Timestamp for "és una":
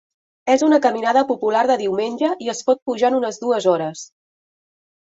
0.53-0.79